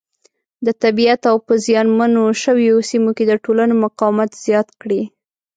[0.65, 5.01] د طبیعیت او په زیان منو شویو سیمو کې د ټولنو مقاومت زیات کړي.